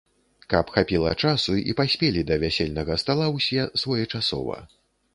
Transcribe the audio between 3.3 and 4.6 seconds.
ўсе своечасова.